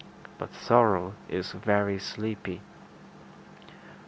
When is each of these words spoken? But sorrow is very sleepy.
But 0.39 0.55
sorrow 0.55 1.13
is 1.29 1.51
very 1.51 1.99
sleepy. 1.99 2.61